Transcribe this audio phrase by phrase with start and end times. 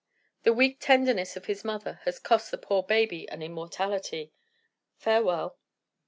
[0.41, 4.33] The weak tenderness of his mother has cost the poor boy an immortality.
[4.95, 5.59] Farewell."